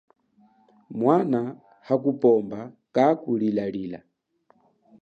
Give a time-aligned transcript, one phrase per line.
[0.99, 1.41] Mwana
[1.87, 2.59] hakupomba
[2.95, 3.99] kaku lilalila.